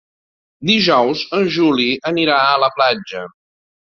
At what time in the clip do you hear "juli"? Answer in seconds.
1.57-1.87